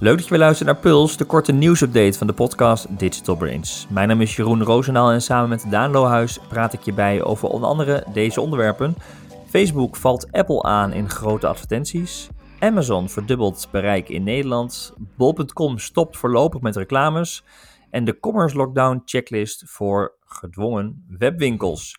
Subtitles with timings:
[0.00, 3.86] Leuk dat je weer luistert naar Puls, de korte nieuwsupdate van de podcast Digital Brains.
[3.90, 7.48] Mijn naam is Jeroen Roosendaal en samen met Daan Lohuis praat ik je bij over
[7.48, 8.94] onder andere deze onderwerpen.
[9.48, 12.28] Facebook valt Apple aan in grote advertenties.
[12.60, 14.92] Amazon verdubbelt bereik in Nederland.
[15.16, 17.44] Bol.com stopt voorlopig met reclames.
[17.90, 21.98] En de commerce lockdown checklist voor gedwongen webwinkels.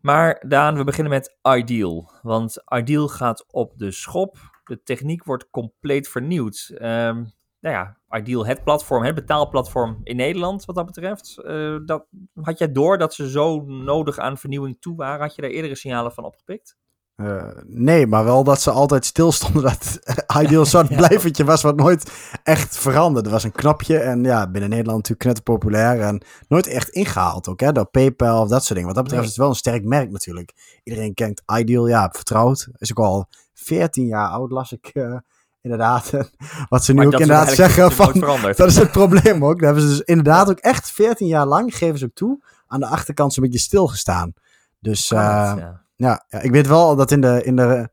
[0.00, 2.12] Maar Daan, we beginnen met Ideal.
[2.22, 4.36] Want Ideal gaat op de schop.
[4.64, 6.70] De techniek wordt compleet vernieuwd.
[6.82, 11.40] Um, nou ja, Ideal, het platform, het betaalplatform in Nederland wat dat betreft.
[11.44, 12.06] Uh, dat,
[12.42, 15.20] had jij door dat ze zo nodig aan vernieuwing toe waren?
[15.20, 16.76] Had je daar eerdere signalen van opgepikt?
[17.16, 19.62] Uh, nee, maar wel dat ze altijd stilstonden.
[19.62, 20.00] Dat
[20.42, 20.96] Ideal zo'n ja.
[20.96, 23.28] blijvertje was wat nooit echt veranderde.
[23.28, 26.00] Er was een knopje en ja, binnen Nederland natuurlijk net populair.
[26.00, 28.86] En nooit echt ingehaald ook, hè, door PayPal of dat soort dingen.
[28.86, 29.30] Wat dat betreft nee.
[29.30, 30.80] is het wel een sterk merk natuurlijk.
[30.84, 32.68] Iedereen kent Ideal, ja, vertrouwd.
[32.78, 35.16] Is ook al 14 jaar oud, las ik uh,
[35.60, 36.10] inderdaad.
[36.68, 38.20] Wat ze nu maar ook inderdaad zeggen van,
[38.56, 39.58] dat is het probleem ook.
[39.58, 42.80] Daar hebben ze dus inderdaad ook echt 14 jaar lang, geven ze ook toe, aan
[42.80, 44.32] de achterkant zo'n beetje stilgestaan.
[44.78, 45.56] Dus uh,
[45.96, 46.24] ja.
[46.28, 47.42] Ik weet wel dat in de.
[47.44, 47.88] In de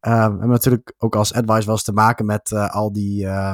[0.00, 3.24] uh, we hebben natuurlijk ook als advice wel eens te maken met uh, al die,
[3.24, 3.52] uh,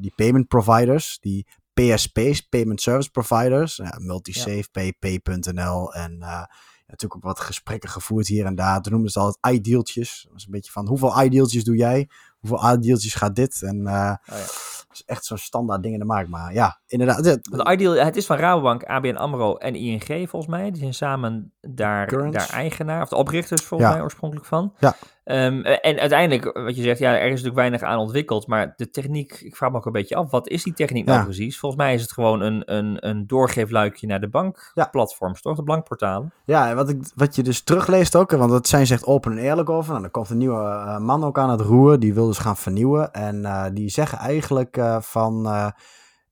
[0.00, 4.92] die payment providers, die PSP's, Payment Service Providers, ja, Multisafe, ja.
[4.98, 6.18] Pay.nl en
[6.88, 8.82] natuurlijk ook wat gesprekken gevoerd hier en daar.
[8.82, 10.26] Toen noemden ze altijd idealtjes.
[10.28, 12.08] Dat is een beetje van hoeveel idealtjes doe jij?
[12.40, 13.62] Hoeveel idealtjes gaat dit?
[13.62, 14.20] En oh, ja.
[14.98, 16.30] Is echt zo'n standaard ding in de markt.
[16.30, 17.24] Maar ja, inderdaad.
[17.24, 20.70] Het, ideal, het is van Rabobank, ABN AMRO en ING volgens mij.
[20.70, 23.94] Die zijn samen daar, daar eigenaar, of de oprichters volgens ja.
[23.94, 24.74] mij oorspronkelijk van.
[24.78, 24.94] Ja.
[25.30, 28.46] Um, en uiteindelijk, wat je zegt, ja, er is natuurlijk weinig aan ontwikkeld.
[28.46, 31.24] Maar de techniek, ik vraag me ook een beetje af, wat is die techniek nou
[31.24, 31.58] precies?
[31.58, 35.56] Volgens mij is het gewoon een, een, een doorgeefluikje naar de bankplatforms, toch?
[35.56, 36.32] De bankportalen.
[36.44, 39.38] Ja, wat, ik, wat je dus terugleest ook, want dat zijn ze echt open en
[39.38, 39.94] eerlijk over.
[39.94, 42.56] En dan komt een nieuwe uh, man ook aan het roer, die wil dus gaan
[42.56, 43.12] vernieuwen.
[43.12, 45.46] En uh, die zeggen eigenlijk uh, van...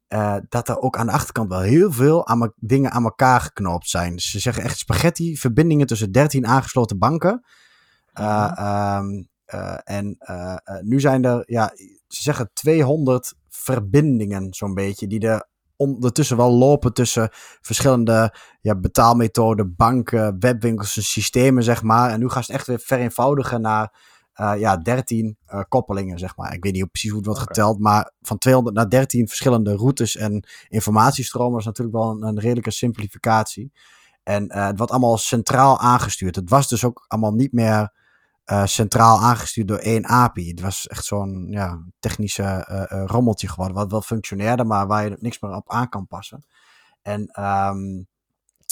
[0.08, 3.88] Uh, dat er ook aan de achterkant wel heel veel aan dingen aan elkaar geknoopt
[3.88, 4.18] zijn.
[4.18, 7.44] Ze zeggen echt spaghetti, verbindingen tussen 13 aangesloten banken.
[8.20, 10.18] Um, uh, en
[10.80, 11.72] nu zijn er, ja,
[12.08, 15.46] ze zeggen 200 verbindingen zo'n beetje, die er
[15.76, 17.28] ondertussen wel lopen tussen
[17.60, 22.10] verschillende ja, betaalmethoden, banken, webwinkels en systemen, zeg maar.
[22.10, 23.92] En nu gaan ze echt weer vereenvoudigen naar
[24.36, 26.54] ja, 13 uh, koppelingen, zeg maar.
[26.54, 27.54] Ik weet niet precies hoe het wordt okay.
[27.54, 32.40] geteld, maar van 200 naar 13 verschillende routes en informatiestromen is natuurlijk wel een, een
[32.40, 33.72] redelijke simplificatie.
[34.22, 36.36] En uh, het wordt allemaal centraal aangestuurd.
[36.36, 37.92] Het was dus ook allemaal niet meer
[38.64, 40.48] centraal aangestuurd door één API.
[40.48, 42.66] Het was echt zo'n ja, technische
[43.06, 46.44] rommeltje geworden, wat wel functioneerde, maar waar je niks meer op aan kan passen.
[47.02, 48.06] En um,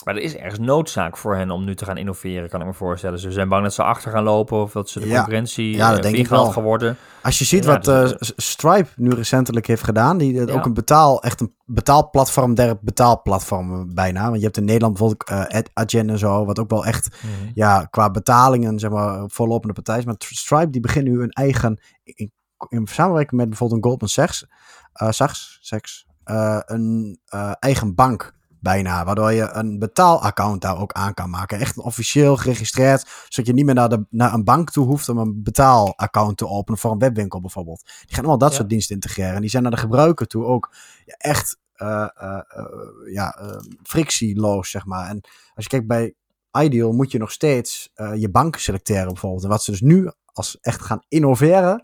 [0.04, 2.72] maar er is ergens noodzaak voor hen om nu te gaan innoveren, kan ik me
[2.72, 3.18] voorstellen.
[3.18, 5.16] Ze zijn bang dat ze achter gaan lopen of dat ze de ja.
[5.16, 6.44] concurrentie ja, dat uh, denk ik wel.
[6.44, 6.96] geworden.
[7.22, 10.52] Als je ziet ja, wat uh, Stripe nu recentelijk heeft gedaan, die ja.
[10.52, 14.24] ook een betaal, echt een betaalplatform der betaalplatformen bijna.
[14.24, 17.30] Want je hebt in Nederland bijvoorbeeld uh, Adyen en zo, wat ook wel echt mm
[17.30, 17.50] -hmm.
[17.54, 20.04] ja, qua betalingen zeg maar voorlopende partij is.
[20.04, 22.32] Maar Stripe die begint nu een eigen, in,
[22.68, 24.46] in samenwerking met bijvoorbeeld een Goldman Sachs,
[24.92, 27.18] Sachs, Sachs een
[27.58, 29.04] eigen bank bijna.
[29.04, 31.58] Waardoor je een betaalaccount daar ook aan kan maken.
[31.58, 33.08] Echt officieel geregistreerd.
[33.28, 36.48] Zodat je niet meer naar, de, naar een bank toe hoeft om een betaalaccount te
[36.48, 37.82] openen voor een webwinkel bijvoorbeeld.
[37.84, 38.56] Die gaan allemaal dat ja.
[38.56, 39.34] soort diensten integreren.
[39.34, 40.74] En die zijn naar de gebruiker toe ook
[41.04, 43.38] ja, echt uh, uh, uh, ja,
[43.82, 45.08] frictieloos, zeg maar.
[45.08, 45.20] En
[45.54, 46.14] als je kijkt bij
[46.60, 49.42] Ideal moet je nog steeds je bank selecteren bijvoorbeeld.
[49.42, 51.82] En wat ze dus nu als echt gaan innoveren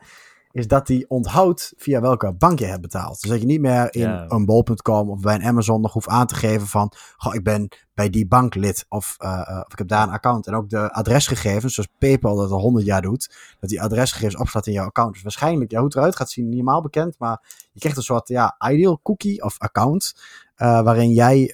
[0.53, 3.21] is dat hij onthoudt via welke bank je hebt betaald.
[3.21, 4.25] Dus dat je niet meer in ja.
[4.29, 7.69] een bol.com of bij een Amazon nog hoeft aan te geven van, goh, ik ben
[7.95, 10.47] bij die bank lid of, uh, uh, of ik heb daar een account.
[10.47, 14.67] En ook de adresgegevens, zoals PayPal dat al 100 jaar doet, dat die adresgegevens opstaat
[14.67, 15.13] in jouw account.
[15.13, 18.05] Dus waarschijnlijk, ja, hoe het eruit gaat zien, niet helemaal bekend, maar je krijgt een
[18.05, 20.15] soort, ja, ideal cookie of account,
[20.57, 21.51] uh, waarin jij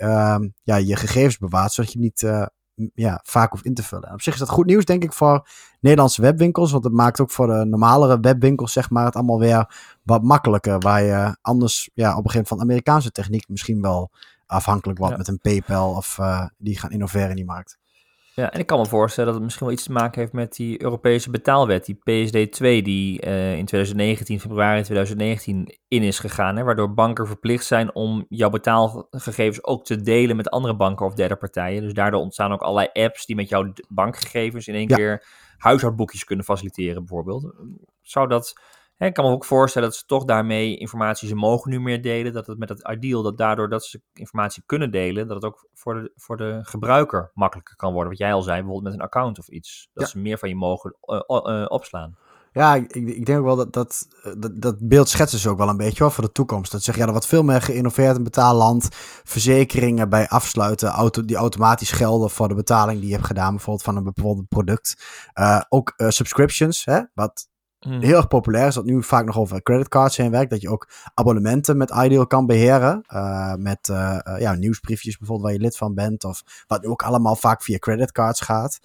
[0.63, 2.23] ja, je gegevens bewaart, zodat je niet
[2.95, 4.09] ja, vaak hoeft in te vullen.
[4.09, 5.49] En op zich is dat goed nieuws, denk ik, voor
[5.81, 6.71] Nederlandse webwinkels.
[6.73, 10.79] Want het maakt ook voor de normalere webwinkels, zeg maar, het allemaal weer wat makkelijker.
[10.79, 14.11] Waar je anders ja, op een gegeven moment van Amerikaanse techniek misschien wel
[14.47, 15.19] afhankelijk wordt ja.
[15.19, 17.79] met een PayPal of uh, die gaan innoveren in die markt.
[18.37, 20.55] Ja, en ik kan me voorstellen dat het misschien wel iets te maken heeft met
[20.55, 26.65] die Europese betaalwet, die PSD2, die uh, in 2019, februari 2019 in is gegaan, hè,
[26.65, 31.37] waardoor banken verplicht zijn om jouw betaalgegevens ook te delen met andere banken of derde
[31.37, 31.83] partijen.
[31.83, 34.97] Dus daardoor ontstaan ook allerlei apps die met jouw bankgegevens in één ja.
[34.97, 37.55] keer huishoudboekjes kunnen faciliteren, bijvoorbeeld.
[38.03, 38.61] Zou dat
[38.99, 42.33] ik kan me ook voorstellen dat ze toch daarmee informatie, ze mogen nu meer delen,
[42.33, 45.69] dat het met het ideal, dat daardoor dat ze informatie kunnen delen, dat het ook
[45.75, 48.11] voor de, voor de gebruiker makkelijker kan worden.
[48.11, 49.91] Wat jij al zei, bijvoorbeeld met een account of iets.
[49.93, 50.11] Dat ja.
[50.11, 52.17] ze meer van je mogen uh, uh, opslaan.
[52.53, 54.09] Ja, ik, ik denk ook wel dat dat,
[54.39, 56.73] dat dat beeld schetsen ze ook wel een beetje hoor, voor de toekomst.
[56.73, 58.89] Dat zeg ja, er wordt veel meer geïnnoveerd in betaalland.
[59.25, 63.85] Verzekeringen bij afsluiten, auto, die automatisch gelden voor de betaling die je hebt gedaan, bijvoorbeeld
[63.85, 65.05] van een bepaald product.
[65.35, 67.49] Uh, ook uh, subscriptions, hè, wat
[67.87, 68.01] hmm.
[68.01, 70.51] heel erg populair is, dat nu vaak nog over creditcards heen werkt.
[70.51, 73.05] Dat je ook abonnementen met Ideal kan beheren.
[73.15, 73.87] Uh, met
[74.39, 76.25] ja, nieuwsbriefjes bijvoorbeeld waar je lid van bent.
[76.25, 78.79] Of wat ook allemaal vaak via creditcards gaat.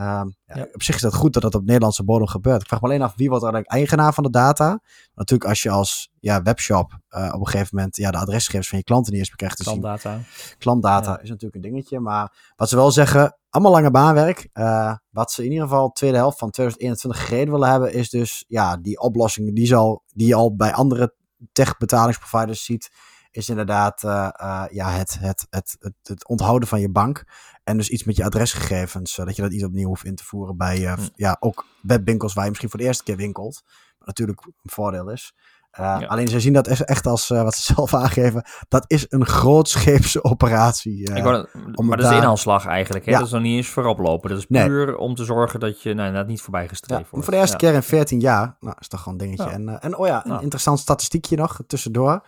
[0.00, 2.60] Um, ja, Op zich is het goed dat dat op Nederlandse bodem gebeurt.
[2.60, 4.80] Ik vraag me alleen af wie wordt eigenlijk eigenaar van de data.
[5.14, 8.78] Natuurlijk als je als ja, webshop uh, op een gegeven moment ja, de adresgegevens van
[8.78, 10.14] je klanten niet eens bekrijgt Klantdata.
[10.14, 10.56] zien.
[10.58, 12.00] Klantdata is natuurlijk een dingetje.
[12.00, 14.48] Maar wat ze wel zeggen, allemaal lange baanwerk.
[14.54, 18.44] Uh, wat ze in ieder geval tweede helft van 2021 gereden willen hebben, is dus
[18.48, 21.14] ja, die oplossingen die, zal, die je al bij andere
[21.52, 22.90] tech betalingsproviders ziet
[23.36, 27.24] is inderdaad uh, uh, ja, het, het, het, het, het, onthouden van je bank.
[27.64, 30.56] En dus iets met je adresgegevens, zodat je dat iets opnieuw hoeft in te voeren
[30.56, 33.62] bij uh, ja, ook webwinkels waar je misschien voor de eerste keer winkelt.
[33.98, 35.34] Wat natuurlijk een voordeel is.
[35.76, 36.04] Ja.
[36.06, 41.14] Alleen ze zien dat echt als, wat ze zelf aangeven, dat is een grootscheepse operatie.
[41.14, 43.04] Ik wou, maar dat is de inhaalslag eigenlijk.
[43.04, 43.10] Hè?
[43.10, 43.18] Ja.
[43.18, 44.30] Dat is nog niet eens voorop lopen.
[44.30, 44.98] Dat is puur nee.
[44.98, 47.24] om te zorgen dat je nou, dat niet voorbij gestreefd wordt.
[47.24, 49.50] Voor de eerste keer in 14 jaar, nou is toch gewoon een dingetje.
[49.50, 52.22] En, en oh ja, een interessant statistiekje nog tussendoor.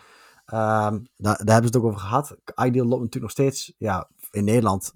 [0.54, 2.37] Um, daar, hebben ze het ook over gehad.
[2.54, 4.93] Ideal loopt natuurlijk nog steeds ja, in Nederland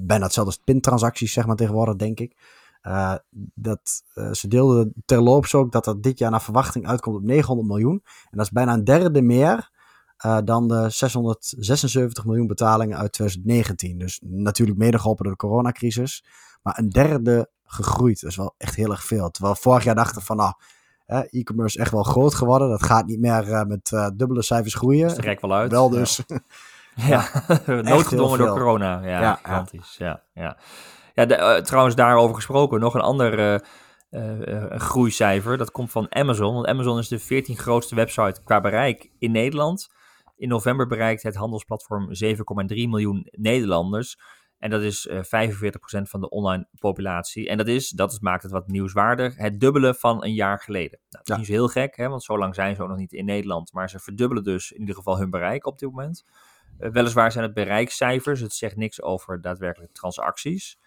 [0.00, 2.36] bijna hetzelfde als pintransacties, zeg maar tegenwoordig, denk ik.
[2.82, 3.14] Uh,
[3.54, 7.68] dat, uh, ze deelden terloops ook dat dat dit jaar naar verwachting uitkomt op 900
[7.68, 8.02] miljoen.
[8.04, 9.70] En dat is bijna een derde meer
[10.26, 13.98] uh, dan de 676 miljoen betalingen uit 2019.
[13.98, 16.24] Dus natuurlijk mede geholpen door de coronacrisis.
[16.62, 18.20] Maar een derde gegroeid.
[18.20, 19.30] Dat is wel echt heel erg veel.
[19.30, 20.52] Terwijl vorig jaar dachten van nou
[21.30, 22.68] e-commerce echt wel groot geworden.
[22.68, 25.08] Dat gaat niet meer uh, met uh, dubbele cijfers groeien.
[25.08, 25.70] Dat trekt wel uit.
[25.70, 26.20] Wel dus.
[27.06, 27.28] Ja,
[27.66, 27.74] ja.
[27.82, 29.00] noodgedwongen door corona.
[29.02, 29.96] Ja, ja, gigantisch.
[29.98, 30.58] Ja, ja.
[31.14, 33.62] ja de, uh, trouwens, daarover gesproken, nog een ander
[34.70, 35.56] groeicijfer.
[35.56, 36.54] Dat komt van Amazon.
[36.54, 39.88] Want Amazon is de 14 grootste website qua bereik in Nederland.
[40.36, 44.18] In november bereikt het handelsplatform 7,3 miljoen Nederlanders.
[44.58, 45.60] En dat is uh, eh, 45%
[46.02, 47.48] van de online populatie.
[47.48, 50.98] En dat, is, dat maakt het wat nieuwswaardig, het dubbele van een jaar geleden.
[51.10, 52.98] Nou, dat is niet zo heel gek, hè, want zo lang zijn ze ook nog
[52.98, 53.72] niet in Nederland.
[53.72, 56.24] Maar ze verdubbelen dus in ieder geval hun bereik op dit moment.
[56.78, 60.78] Uh, weliswaar zijn het bereikcijfers, het zegt niks over daadwerkelijke transacties.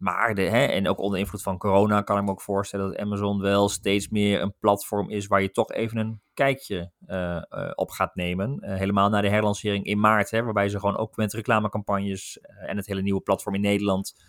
[0.00, 2.98] Maar, de, hè, en ook onder invloed van corona kan ik me ook voorstellen dat
[2.98, 7.70] Amazon wel steeds meer een platform is waar je toch even een kijkje uh, uh,
[7.74, 8.58] op gaat nemen.
[8.60, 12.76] Uh, helemaal na de herlancering in maart, hè, waarbij ze gewoon ook met reclamecampagnes en
[12.76, 14.22] het hele nieuwe platform in Nederland,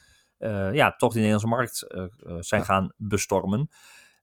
[0.72, 1.88] ja, toch de Nederlandse markt
[2.40, 3.70] zijn gaan bestormen.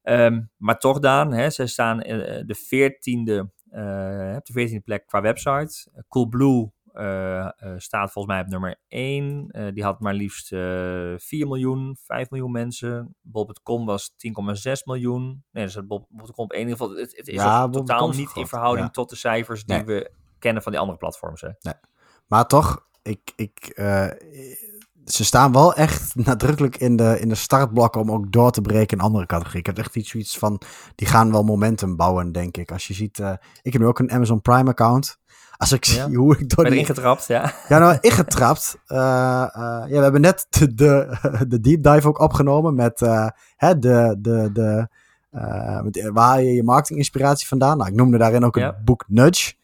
[0.02, 3.50] Um, maar toch, Daan, hè, ze staan de veertiende,
[4.42, 5.90] de veertiende plek qua website.
[6.08, 9.48] Coolblue uh, uh, staat volgens mij op nummer 1.
[9.50, 13.16] Uh, die had maar liefst 4 miljoen, 5 miljoen mensen.
[13.20, 14.10] Bob.com was
[14.68, 15.44] 10,6 miljoen.
[15.50, 16.96] Nee, dus Bob.com op in ieder geval.
[16.96, 18.92] Het, het is ja, totaal niet in verhouding ja.
[18.92, 19.84] tot de cijfers die nee.
[19.84, 21.40] we kennen van die andere platforms.
[21.40, 21.48] Hè.
[21.60, 21.74] Nee.
[22.26, 23.72] Maar toch, ik, ik,
[25.04, 28.98] ze staan wel echt nadrukkelijk in de, in de startblokken om ook door te breken
[28.98, 29.60] in andere categorieën.
[29.60, 30.60] Ik heb echt iets zoiets van,
[30.94, 32.72] die gaan wel momentum bouwen, denk ik.
[32.72, 33.18] Als je ziet,
[33.62, 35.18] ik heb nu ook een Amazon Prime account.
[35.58, 36.80] Als ik zie hoe ik door ben die...
[36.80, 37.52] ingetrapt, ja.
[37.68, 38.78] Ja, nou, ingetrapt.
[38.88, 41.18] Uh, uh, ja, we hebben net de, de,
[41.48, 44.88] de, deep dive ook opgenomen met uh, hè, de, de, de,
[45.82, 47.76] met, waar je je marketinginspiratie vandaan.
[47.76, 48.66] Nou, ik noemde daarin ook ja.
[48.66, 49.54] het boek Nudge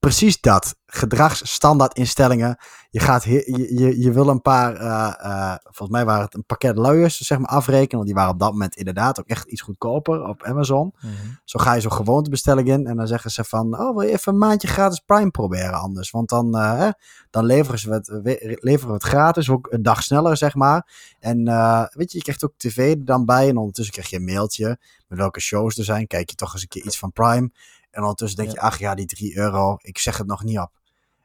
[0.00, 0.76] precies dat.
[0.92, 2.56] Gedragsstandardinstellingen.
[2.90, 6.44] Je, gaat je, je, je wil een paar, uh, uh, volgens mij waren het een
[6.44, 7.96] pakket luiers, zeg maar, afrekenen.
[7.96, 10.94] Want die waren op dat moment inderdaad ook echt iets goedkoper op Amazon.
[11.00, 11.38] Mm -hmm.
[11.44, 14.32] Zo ga je zo'n gewoontebestelling in en dan zeggen ze van, oh, wil je even
[14.32, 16.10] een maandje gratis Prime proberen anders?
[16.10, 16.88] Want dan, uh,
[17.30, 18.08] dan leveren, ze het,
[18.62, 21.14] leveren we het gratis, ook een dag sneller, zeg maar.
[21.20, 21.44] En
[21.94, 24.78] weet je, je krijgt ook tv er dan bij en ondertussen krijg je een mailtje
[25.08, 26.06] met welke shows er zijn.
[26.06, 27.50] Kijk je toch eens een keer iets van Prime.
[27.90, 30.79] En ondertussen denk je, ach ja, die 3 euro, ik zeg het nog niet op.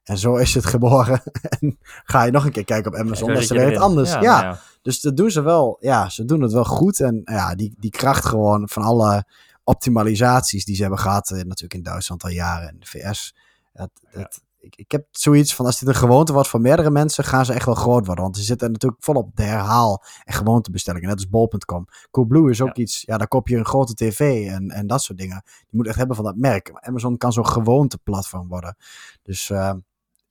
[0.06, 1.22] En zo is het geboren.
[1.60, 4.12] en ga je nog een keer kijken op Amazon, dat is weer het anders.
[4.12, 4.42] Ja, ja.
[4.42, 5.78] ja, dus dat doen ze wel.
[5.80, 7.00] Ja, ze doen het wel goed.
[7.00, 9.26] En ja, die, die kracht gewoon van alle
[9.64, 13.36] optimalisaties die ze hebben gehad, eh, natuurlijk in Duitsland al jaren en de VS.
[13.74, 17.24] Het, het, ik, ik heb zoiets van als dit een gewoonte wordt voor meerdere mensen,
[17.24, 18.24] gaan ze echt wel groot worden.
[18.24, 21.08] Want ze zitten natuurlijk volop de herhaal- en gewoontebestellingen.
[21.08, 21.88] Net als bol.com.
[22.12, 25.18] Coolblue is ook iets, ja, daar koop je een grote tv en, en dat soort
[25.18, 25.42] dingen.
[25.46, 26.72] Je moet echt hebben van dat merk.
[26.74, 28.76] Amazon kan zo'n gewoonteplatform worden.
[29.22, 29.74] Dus uh,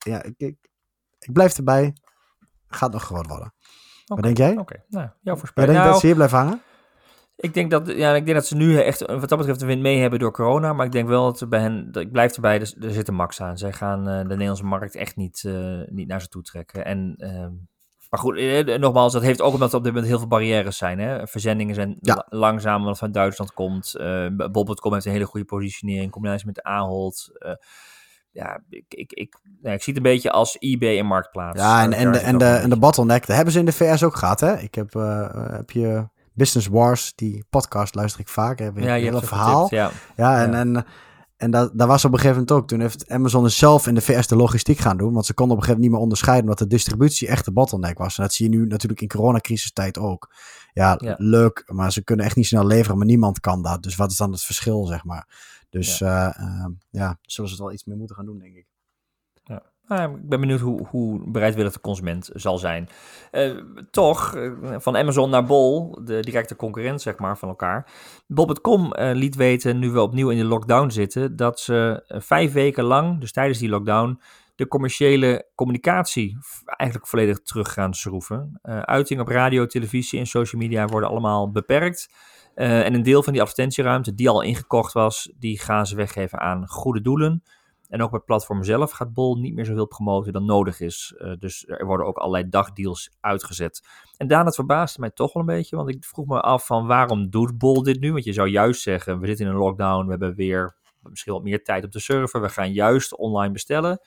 [0.04, 0.56] ja, ik, ik,
[1.18, 1.96] ik, blijf erbij.
[2.68, 3.54] Gaat nog groot worden.
[4.06, 4.16] Okay.
[4.16, 4.50] Wat denk jij?
[4.50, 4.84] Oké, okay.
[4.88, 5.73] nou, jouw voorspelling.
[5.73, 6.62] Jij denkt nou, dat ze hier blijven hangen?
[7.37, 9.82] Ik denk dat, ja, ik denk dat ze nu echt wat dat betreft de wind
[9.82, 10.73] mee hebben door corona.
[10.73, 13.14] Maar ik denk wel dat bij hen, dat ik blijf erbij, er, er zit een
[13.14, 13.58] max aan.
[13.58, 16.84] Zij gaan uh, de Nederlandse markt echt niet, uh, niet naar ze toe trekken.
[16.84, 17.46] En uh,
[18.11, 20.76] Maar goed, eh, nogmaals, dat heeft ook omdat er op dit moment heel veel barrières
[20.76, 20.99] zijn.
[20.99, 21.26] Hè?
[21.26, 22.26] Verzendingen zijn ja.
[22.28, 23.94] langzaam omdat van Duitsland komt.
[23.96, 27.30] Uh, Bob.com heeft een hele goede positionering, in combinatie met Ahold.
[28.34, 31.60] Ja, ik, ik, ik, ik zie het een beetje als eBay en Marktplaats.
[31.60, 34.02] Ja, en, en, de, en, de, en de bottleneck, dat hebben ze in de VS
[34.02, 34.58] ook gehad, hè?
[34.58, 38.58] Ik heb, uh, heb je Business Wars, die podcast luister ik vaak.
[38.58, 39.66] Heb ja, je een verhaal.
[39.70, 39.90] ja.
[40.16, 40.86] ja, en, en,
[41.36, 42.68] en dat, daar was op een gegeven moment ook.
[42.68, 45.12] Toen heeft Amazon zelf in de VS de logistiek gaan doen.
[45.12, 46.44] Want ze konden op een gegeven moment niet meer onderscheiden.
[46.44, 48.16] Omdat de distributie echt de bottleneck was.
[48.16, 50.34] En dat zie je nu natuurlijk in coronacrisistijd ook.
[50.72, 51.62] Ja, ja, leuk.
[51.66, 52.96] Maar ze kunnen echt niet snel leveren.
[52.96, 53.82] Maar niemand kan dat.
[53.82, 55.26] Dus wat is dan het verschil, zeg maar?
[55.75, 58.66] Dus ja, uh, ja zullen ze het wel iets meer moeten gaan doen, denk ik.
[59.45, 59.62] Ja.
[59.87, 62.88] Nou, ik ben benieuwd hoe, hoe bereidwillig de consument zal zijn.
[63.33, 67.93] Uh, toch, uh, van Amazon naar Bol, de directe concurrent zeg maar van elkaar.
[68.26, 72.85] Bol.com uh, liet weten, nu we opnieuw in de lockdown zitten, dat ze vijf weken
[72.85, 74.21] lang, dus tijdens die lockdown,
[74.54, 78.59] de commerciële communicatie eigenlijk volledig terug gaan schroeven.
[78.62, 82.09] uiting op radio, televisie en social media worden allemaal beperkt.
[82.54, 86.40] Uh, en een deel van die advertentieruimte die al ingekocht was, die gaan ze weggeven
[86.40, 87.42] aan goede doelen.
[87.88, 91.14] En ook bij het platform zelf gaat Bol niet meer zoveel promoten dan nodig is.
[91.18, 93.82] Uh, dus er worden ook allerlei dagdeals uitgezet.
[94.16, 96.87] En daarna het verbaasde mij toch wel een beetje, want ik vroeg me af van
[96.87, 98.12] waarom doet Bol dit nu?
[98.12, 101.42] Want je zou juist zeggen, we zitten in een lockdown, we hebben weer misschien wat
[101.42, 104.00] meer tijd op de server, we gaan juist online bestellen.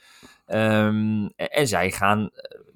[0.48, 2.30] Um, en, en, zij gaan uh,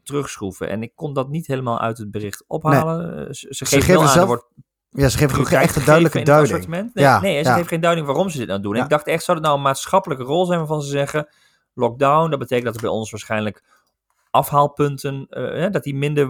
[0.03, 0.69] terugschroeven.
[0.69, 3.15] En ik kon dat niet helemaal uit het bericht ophalen.
[3.15, 3.33] Nee.
[3.33, 4.27] Ze, ze, geven, aan, zelf...
[4.27, 4.45] wordt
[4.91, 6.67] ja, ze geven ook echt een duidelijke duiding.
[6.67, 7.53] Nee, ja, nee, ze ja.
[7.53, 8.75] geven geen duiding waarom ze dit nou doen.
[8.75, 8.83] Ja.
[8.83, 11.27] Ik dacht echt, zou het nou een maatschappelijke rol zijn waarvan ze zeggen...
[11.73, 13.63] lockdown, dat betekent dat er bij ons waarschijnlijk
[14.31, 15.27] afhaalpunten...
[15.29, 16.29] Uh, dat die minder...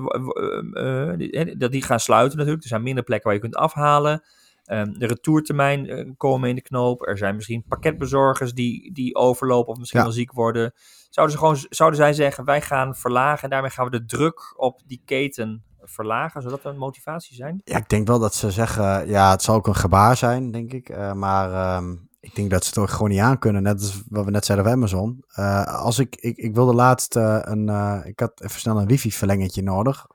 [0.73, 2.63] Uh, uh, dat die gaan sluiten natuurlijk.
[2.63, 4.23] Er zijn minder plekken waar je kunt afhalen.
[4.65, 7.07] Um, de retourtermijn komen in de knoop.
[7.07, 10.73] Er zijn misschien pakketbezorgers die, die overlopen of misschien wel ziek worden.
[11.09, 13.43] Zouden, ze gewoon, zouden zij zeggen, wij gaan verlagen...
[13.43, 16.41] en daarmee gaan we de druk op die keten verlagen?
[16.41, 17.61] Zou dat een motivatie zijn?
[17.63, 20.73] Ja, ik denk wel dat ze zeggen, ja, het zal ook een gebaar zijn, denk
[20.73, 20.89] ik.
[20.89, 23.63] Uh, maar um, ik denk dat ze het ook gewoon niet aan kunnen.
[23.63, 25.23] Net als wat we net zeiden bij Amazon.
[25.39, 27.69] Uh, als ik, ik, ik wilde laatst uh, een,
[28.05, 30.07] ik had even snel een wifi verlengetje nodig.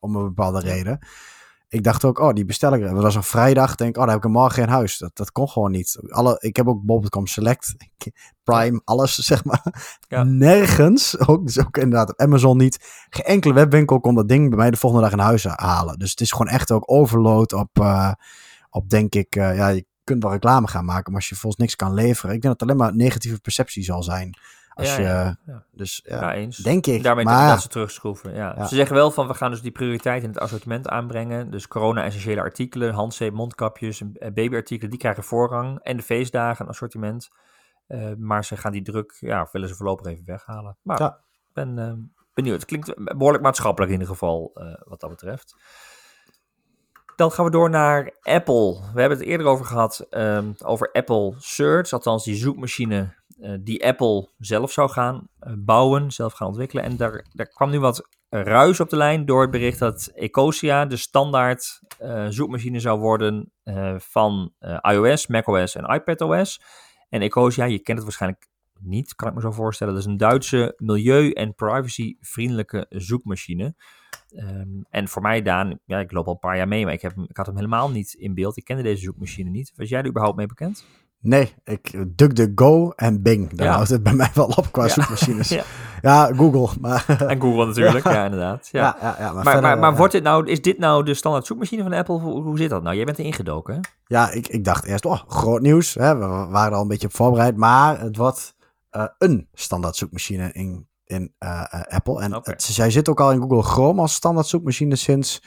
[0.00, 0.98] om een bepaalde reden
[1.74, 2.82] ik dacht ook, oh, die bestel ik.
[2.82, 3.74] Het was een vrijdag.
[3.74, 4.98] Denk, oh, dan heb ik een morgen in huis.
[4.98, 5.98] Dat, dat kon gewoon niet.
[6.08, 7.74] Alle, ik heb ook bol.com Select,
[8.44, 9.98] Prime, alles, zeg maar.
[10.08, 10.22] Ja.
[10.22, 13.06] Nergens, ook, dus ook inderdaad Amazon niet.
[13.10, 15.98] Geen enkele webwinkel kon dat ding bij mij de volgende dag in huis halen.
[15.98, 18.12] Dus het is gewoon echt ook overload op, uh,
[18.70, 21.60] op denk ik, uh, ja, je kunt wel reclame gaan maken, maar als je volgens
[21.62, 22.34] niks kan leveren.
[22.34, 24.38] Ik denk dat het alleen maar negatieve perceptie zal zijn.
[24.74, 25.64] Als ja, je, ja.
[25.72, 26.56] Dus ja, eens.
[26.56, 27.02] denk ik.
[27.02, 28.34] Daarmee maar, dat ze terugschroeven.
[28.34, 28.66] Ja.
[28.66, 31.50] Ze zeggen wel van we gaan dus die prioriteit in het assortiment aanbrengen.
[31.50, 34.02] Dus corona-essentiële artikelen, handzeep, mondkapjes,
[34.34, 35.78] babyartikelen, die krijgen voorrang.
[35.82, 37.28] En de feestdagen, assortiment.
[37.88, 40.76] Uh, maar ze gaan die druk, ja, willen ze voorlopig even weghalen.
[40.82, 41.12] Maar ik
[41.52, 41.92] ben uh,
[42.34, 42.56] benieuwd.
[42.56, 45.56] Het klinkt behoorlijk maatschappelijk in ieder geval, uh, wat dat betreft.
[47.16, 48.80] Dan gaan we door naar Apple.
[48.94, 53.14] We hebben het eerder over gehad, um, over Apple Search, althans die zoekmachine
[53.60, 56.84] die Apple zelf zou gaan uh, bouwen, zelf gaan ontwikkelen.
[56.84, 60.86] En daar, daar kwam nu wat ruis op de lijn door het bericht dat Ecosia
[60.86, 63.52] de standaard uh, zoekmachine zou worden
[63.96, 66.60] van iOS, macOS en iPadOS.
[67.08, 68.46] En Ecosia, je kent het waarschijnlijk
[68.80, 69.94] niet, kan ik me zo voorstellen.
[69.94, 73.74] Dat is een Duitse milieu- en privacyvriendelijke zoekmachine.
[74.36, 77.02] Um, en voor mij, Daan, ja, ik loop al een paar jaar mee, maar ik,
[77.02, 78.56] heb, ik had hem helemaal niet in beeld.
[78.56, 79.72] Ik kende deze zoekmachine niet.
[79.76, 80.86] Was jij er überhaupt mee bekend?
[81.24, 83.54] Nee, ik DuckDuckGo en Bing.
[83.54, 83.74] Daar ja.
[83.74, 84.88] houdt het bij mij wel op qua ja.
[84.88, 85.48] zoekmachines.
[85.58, 85.62] ja.
[86.02, 86.32] ja.
[86.36, 86.80] Google.
[86.80, 87.04] Maar...
[87.26, 88.68] En Google natuurlijk, ja, inderdaad.
[88.72, 88.96] Ja.
[89.00, 91.46] Ja, ja, maar maar, verder, maar, maar wordt dit nou, is dit nou de standaard
[91.46, 92.18] zoekmachine van Apple?
[92.18, 92.96] Hoe, zit dat nou?
[92.96, 93.80] Jij bent er ingedoken, hè?
[94.06, 95.94] Ja, ik, ik dacht eerst, oh, groot nieuws.
[95.94, 96.16] Hè?
[96.16, 97.56] We waren al een beetje op voorbereid.
[97.56, 98.56] Maar het wordt
[98.92, 102.20] uh, een standaard zoekmachine in, in uh, uh, Apple.
[102.20, 102.54] En okay.
[102.54, 105.42] het, zij zit ook al in Google Chrome als standaard zoekmachine sinds...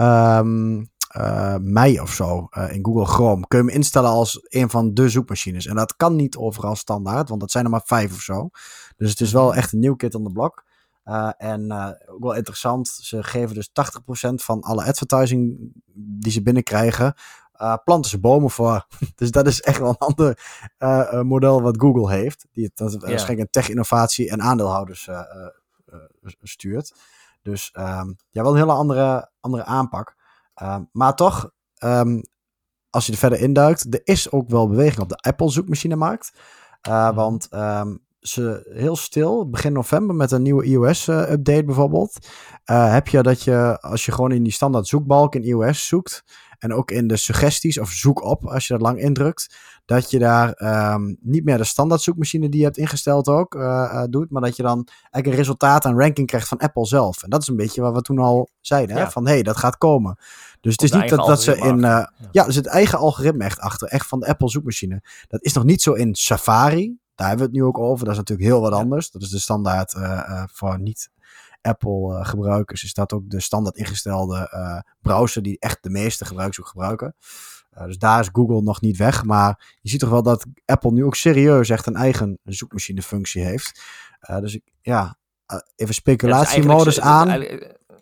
[0.00, 3.46] Um, uh, mei of zo uh, in Google Chrome.
[3.46, 5.66] Kun je hem instellen als een van de zoekmachines.
[5.66, 8.48] En dat kan niet overal standaard, want dat zijn er maar vijf of zo.
[8.96, 10.64] Dus het is wel echt een nieuw kit on the block.
[11.04, 11.72] Uh, en
[12.06, 13.72] ook wel interessant, ze geven dus 80%
[14.34, 17.14] van alle advertising die ze binnenkrijgen,
[17.84, 18.86] planten ze bomen voor.
[19.14, 20.38] dus dat is echt wel een ander
[21.24, 22.46] model wat Google heeft.
[22.52, 23.02] Die het, dat yeah.
[23.02, 25.08] waarschijnlijk een tech-innovatie en aandeelhouders
[26.42, 26.94] stuurt.
[27.42, 30.16] Dus um, ja, wel een hele andere, andere aanpak.
[30.62, 31.50] Uh, maar toch,
[31.84, 32.22] um,
[32.90, 36.32] als je er verder induikt, er is ook wel beweging op de Apple zoekmachinemarkt.
[36.88, 37.14] Uh.
[37.14, 42.26] Want um, ze heel stil, begin november met een nieuwe iOS-update uh, bijvoorbeeld.
[42.64, 46.24] heb je dat je, als je gewoon in die standaard zoekbalk in iOS zoekt,
[46.64, 50.18] en ook in de suggesties of zoek op, als je dat lang indrukt, dat je
[50.18, 54.42] daar ehm, niet meer de standaard zoekmachine die je hebt ingesteld ook uh, doet, maar
[54.42, 57.22] dat je dan eigenlijk een resultaat en ranking krijgt van Apple zelf.
[57.22, 59.10] En dat is een beetje wat we toen al zeiden, hè?
[59.10, 60.18] van hé, hey, dat gaat komen.
[60.60, 61.76] Dus het is niet dat, dat ze in.
[61.76, 62.12] Uh, ja.
[62.30, 65.02] ja, dus het eigen algoritme echt achter, echt van de Apple zoekmachine.
[65.28, 66.96] Dat is nog niet zo in Safari.
[67.14, 68.04] Daar hebben we het nu ook over.
[68.04, 69.10] Dat is natuurlijk heel wat anders.
[69.10, 71.10] Dat is de standaard uh, voor niet
[71.64, 72.84] Apple uh, gebruikers.
[72.84, 74.50] Is dat ook de standaard ingestelde
[75.00, 77.14] browser die echt de meeste gebruikers ook gebruiken.
[77.86, 79.24] dus daar is Google nog niet weg.
[79.24, 83.82] Maar je ziet toch wel dat Apple nu ook serieus echt een eigen zoekmachinefunctie heeft.
[84.40, 85.16] dus ik, ja,
[85.76, 87.28] even speculatiemodus aan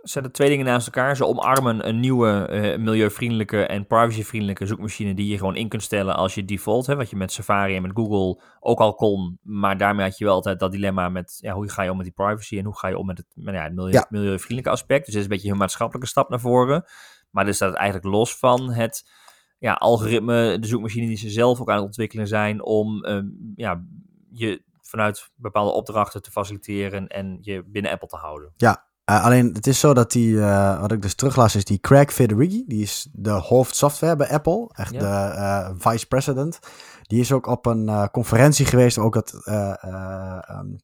[0.02, 1.16] zetten twee dingen naast elkaar.
[1.16, 6.16] Ze omarmen een nieuwe uh, milieuvriendelijke en privacyvriendelijke zoekmachine die je gewoon in kunt stellen
[6.16, 9.38] als je default, hè, wat je met Safari en met Google ook al kon.
[9.42, 12.06] Maar daarmee had je wel altijd dat dilemma met ja, hoe ga je om met
[12.06, 14.06] die privacy en hoe ga je om met het, met, ja, het milieu, ja.
[14.08, 15.04] milieuvriendelijke aspect.
[15.04, 16.84] Dus dit is een beetje een maatschappelijke stap naar voren.
[17.30, 19.10] Maar dus staat eigenlijk los van het
[19.58, 23.22] ja, algoritme, de zoekmachine die ze zelf ook aan het ontwikkelen zijn om uh,
[23.54, 23.84] ja,
[24.30, 28.52] je vanuit bepaalde opdrachten te faciliteren en je binnen Apple te houden.
[28.56, 28.86] Ja,
[29.18, 32.12] uh, alleen het is zo dat die, uh, wat ik dus teruglas, is die Craig
[32.12, 32.64] Federighi.
[32.66, 34.70] Die is de hoofdsoftware bij Apple.
[34.72, 36.58] Echt de uh, vice president.
[37.02, 38.98] Die is ook op een conferentie geweest.
[38.98, 40.76] Ook dat um,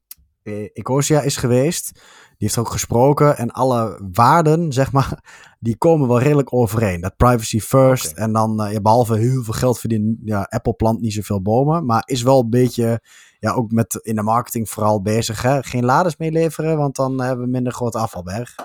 [0.73, 2.01] Ecosia is geweest.
[2.39, 3.37] Die heeft ook gesproken.
[3.37, 5.23] En alle waarden, zeg maar,
[5.59, 7.01] die komen wel redelijk overeen.
[7.01, 8.11] Dat privacy first.
[8.11, 11.85] En dan, ja, behalve heel veel geld verdienen, ja, Apple plant niet zoveel bomen.
[11.85, 13.01] Maar is wel een beetje
[13.39, 15.41] ja, ook met in de marketing vooral bezig.
[15.41, 15.63] Hè?
[15.63, 18.55] Geen laders meeleveren, want dan hebben we minder grote afvalberg.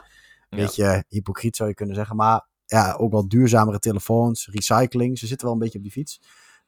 [0.49, 2.17] Een beetje hypocriet zou je kunnen zeggen.
[2.17, 5.19] Maar ja, ook wel duurzamere telefoons, recycling.
[5.19, 6.21] Ze zitten wel een beetje op die fiets.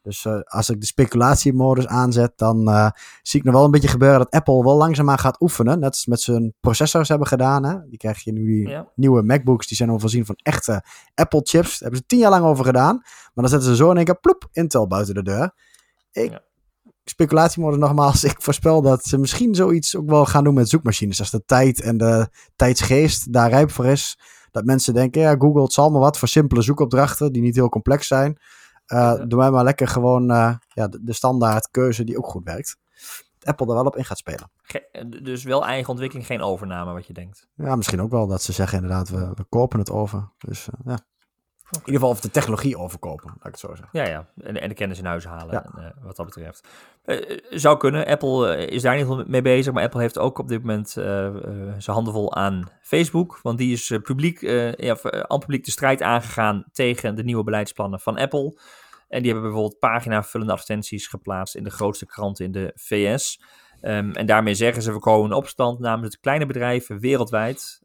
[0.06, 2.90] Dus uh, als ik de speculatiemodus aanzet, dan uh,
[3.22, 5.78] zie ik nog wel een beetje gebeuren dat Apple wel langzaamaan gaat oefenen.
[5.78, 7.64] Net als met zijn processors hebben gedaan.
[7.64, 7.88] Hè?
[7.88, 8.88] Die krijg je nu die ja.
[8.94, 10.84] nieuwe MacBooks, die zijn al voorzien van echte
[11.14, 11.70] Apple chips.
[11.70, 12.96] Daar hebben ze tien jaar lang over gedaan.
[12.96, 15.54] Maar dan zetten ze zo in één keer ploep, Intel buiten de deur.
[16.12, 16.40] Ik ja
[17.08, 18.24] speculatiemodus nogmaals.
[18.34, 21.18] Ik voorspel dat ze misschien zoiets ook wel gaan doen met zoekmachines.
[21.18, 24.18] Als de tijd en de tijdsgeest daar rijp voor is.
[24.50, 27.68] Dat mensen denken, ja, Google, het zal maar wat voor simpele zoekopdrachten die niet heel
[27.68, 28.38] complex zijn.
[28.86, 29.16] Ja.
[29.16, 32.76] Doe mij maar lekker gewoon uh, ja, de, de, standaard keuze die ook goed werkt.
[33.42, 34.50] Apple er wel op in gaat spelen.
[34.62, 37.48] Ge dus wel eigen ontwikkeling, geen overname, wat je denkt.
[37.54, 40.32] Ja, misschien ook wel dat ze zeggen inderdaad, we, we kopen het over.
[40.38, 40.98] Dus uh, ja.
[41.70, 43.88] In ieder geval of de technologie overkopen, laat ik het zo zeggen.
[43.92, 44.26] Ja, ja.
[44.42, 45.64] En, en de kennis in huis halen, ja.
[45.64, 46.68] en, uh, wat dat betreft.
[47.04, 48.06] Uh, zou kunnen.
[48.06, 51.82] Apple uh, is daar niet mee bezig, maar Apple heeft ook op dit moment zijn
[51.86, 53.38] handen vol aan Facebook.
[53.42, 54.40] Want die is publiek,
[54.76, 58.60] ja, aan publiek de strijd aangegaan tegen de nieuwe beleidsplannen van Apple.
[59.08, 63.42] En die hebben bijvoorbeeld pagina-vullende advertenties geplaatst in de grootste kranten in de VS.
[63.82, 67.82] Um, en daarmee zeggen ze, we komen in opstand namens de kleine bedrijven wereldwijd.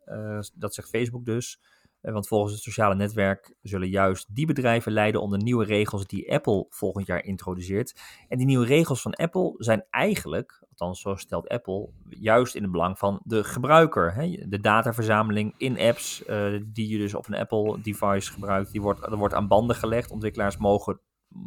[0.55, 1.59] dat zegt Facebook dus.
[2.01, 6.33] Eh, want volgens het sociale netwerk zullen juist die bedrijven lijden onder nieuwe regels die
[6.33, 7.99] Apple volgend jaar introduceert.
[8.27, 12.71] En die nieuwe regels van Apple zijn eigenlijk, althans zo stelt Apple, juist in het
[12.71, 14.13] belang van de gebruiker.
[14.13, 14.45] Hè?
[14.47, 19.17] De dataverzameling in apps uh, die je dus op een Apple-device gebruikt, die wordt, er
[19.17, 20.11] wordt aan banden gelegd.
[20.11, 20.99] Ontwikkelaars mogen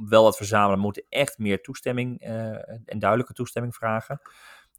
[0.08, 2.30] wel wat verzamelen, moeten echt meer toestemming uh,
[2.84, 4.20] en duidelijke toestemming vragen.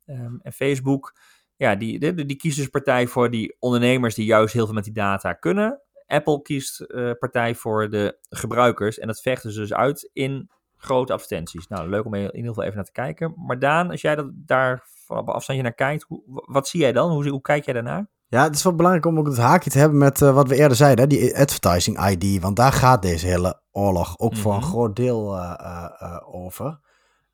[0.05, 1.13] Um, en Facebook
[1.55, 4.83] ja, die, die, die kiest dus partij voor die ondernemers die juist heel veel met
[4.83, 5.81] die data kunnen.
[6.07, 11.13] Apple kiest uh, partij voor de gebruikers en dat vechten ze dus uit in grote
[11.13, 11.67] advertenties.
[11.67, 13.33] Nou, leuk om in ieder geval even naar te kijken.
[13.37, 16.91] Maar Daan, als jij dat daar van op afstandje naar kijkt, hoe, wat zie jij
[16.91, 17.11] dan?
[17.11, 18.07] Hoe, hoe kijk jij daarnaar?
[18.27, 20.55] Ja, het is wel belangrijk om ook het haakje te hebben met uh, wat we
[20.55, 22.41] eerder zeiden, die advertising ID.
[22.41, 24.43] Want daar gaat deze hele oorlog ook mm -hmm.
[24.43, 24.69] voor een mhm.
[24.69, 26.79] groot deel uh, over.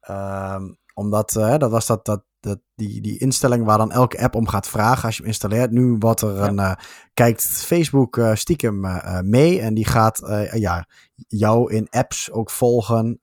[0.10, 4.48] Um, omdat, dat was dat, dat dat, die, die instelling waar dan elke app om
[4.48, 5.72] gaat vragen als je hem installeert.
[5.72, 6.74] Nu wat er een, uh,
[7.14, 10.22] kijkt Facebook uh, stiekem uh, mee en die gaat
[10.54, 10.86] ja,
[11.28, 13.18] jou in apps ook volgen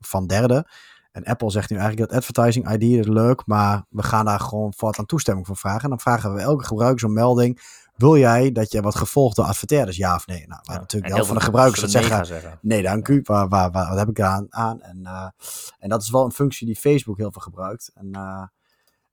[0.00, 0.66] van derden.
[1.12, 4.74] En Apple zegt nu eigenlijk dat advertising ID is leuk, maar we gaan daar gewoon
[4.76, 5.82] voortaan toestemming voor vragen.
[5.82, 7.60] En dan vragen we elke gebruiker zo'n melding.
[8.00, 10.46] Wil jij dat je wat gevolgd door adverteerders, ja of nee?
[10.46, 13.20] Nou, ja, natuurlijk wel van de gebruikers dat zeggen, zeggen, Nee, dank u.
[13.24, 14.46] Waar, waar, waar, wat heb ik aan?
[14.50, 14.82] aan?
[14.82, 15.28] En, uh,
[15.78, 17.90] en dat is wel een functie die Facebook heel veel gebruikt.
[17.94, 18.42] En, uh,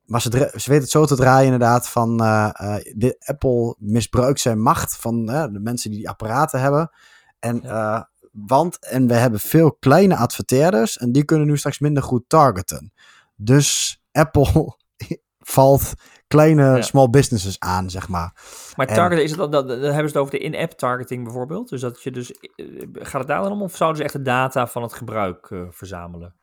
[0.06, 2.50] maar ze, ze weten het zo te draaien inderdaad van uh,
[2.94, 6.92] de Apple misbruikt zijn macht van de mensen die die apparaten hebben.
[7.40, 8.10] En, ja.
[8.32, 12.94] want, en we hebben veel kleine adverteerders en die kunnen nu straks minder goed targeten.
[13.36, 14.78] Dus Apple
[15.40, 15.94] valt
[16.28, 18.34] kleine small businesses aan, zeg maar.
[18.76, 21.70] Maar targeten, is het dan, dan, hebben ze het over de in-app targeting bijvoorbeeld?
[21.70, 24.22] Dus dat je dus, eh, gaat het daar dan om of zouden ze echt de
[24.22, 26.36] data van het gebruik uh, verzamelen?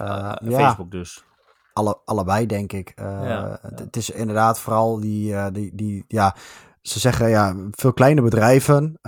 [0.00, 1.24] Uh, Facebook dus.
[1.72, 2.92] Alle, allebei, denk ik.
[2.96, 6.36] Ja, het is inderdaad vooral die, die, die, ja,
[6.82, 8.98] ze zeggen ja, veel kleine bedrijven,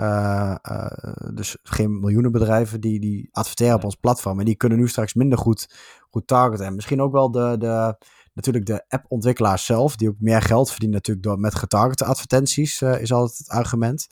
[1.35, 4.39] dus geen miljoenen bedrijven, die, die adverteren op ons platform.
[4.39, 5.75] En die kunnen nu straks minder goed,
[6.11, 6.67] goed targeten.
[6.67, 7.97] En misschien ook wel de, de,
[8.33, 13.12] natuurlijk de appontwikkelaars zelf, die ook meer geld verdienen natuurlijk door met getargete advertenties, is
[13.12, 14.09] altijd het argument.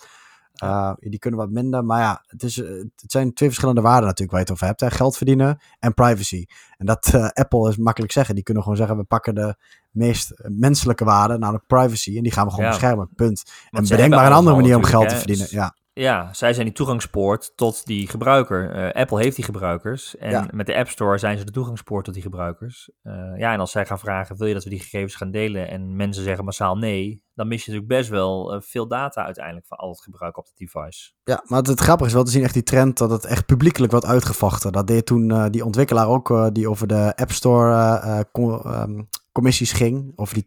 [0.64, 1.84] Uh, die kunnen wat minder.
[1.84, 4.66] Maar ja, het, is, eh, het zijn twee verschillende waarden natuurlijk waar je het over
[4.66, 4.80] hebt.
[4.80, 4.90] Hè?
[4.90, 6.46] Geld verdienen en privacy.
[6.76, 8.34] En dat uh, Apple is makkelijk zeggen.
[8.34, 9.56] Die kunnen gewoon zeggen, we pakken de
[9.90, 12.16] meest menselijke waarde, namelijk privacy.
[12.16, 13.08] En die gaan we gewoon beschermen.
[13.14, 13.52] Punt.
[13.70, 15.46] en bedenk maar een andere manier om geld te verdienen.
[15.50, 15.74] Ja.
[15.98, 18.76] Ja, zij zijn die toegangspoort tot die gebruiker.
[18.76, 20.16] Uh, Apple heeft die gebruikers.
[20.16, 22.90] En met de App Store zijn ze de toegangspoort tot die gebruikers.
[23.02, 25.68] Uh, ja, en als zij gaan vragen, wil je dat we die gegevens gaan delen?
[25.68, 27.22] En mensen zeggen massaal nee.
[27.34, 30.44] Dan mis je natuurlijk best wel uh, veel data uiteindelijk van al het gebruik op
[30.44, 31.12] het device.
[31.24, 33.46] Ja, maar het, het grappige is wel te zien echt die trend dat het echt
[33.46, 34.72] publiekelijk wordt uitgevochten.
[34.72, 38.26] Dat deed toen die ontwikkelaar ook, die over de App Store
[38.66, 40.12] um, commissies ging.
[40.16, 40.44] Over die